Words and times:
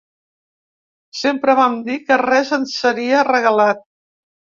Sempre 1.19 1.55
vam 1.59 1.75
dir 1.89 1.97
que 2.07 2.17
res 2.21 2.53
ens 2.59 2.73
seria 2.79 3.21
regalat. 3.29 3.85